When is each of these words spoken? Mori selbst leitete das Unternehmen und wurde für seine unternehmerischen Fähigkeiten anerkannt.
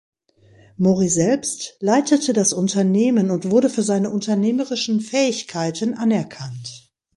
Mori 0.77 1.09
selbst 1.09 1.77
leitete 1.79 2.33
das 2.33 2.53
Unternehmen 2.53 3.29
und 3.29 3.51
wurde 3.51 3.69
für 3.69 3.83
seine 3.83 4.09
unternehmerischen 4.09 4.99
Fähigkeiten 4.99 5.93
anerkannt. 5.93 6.91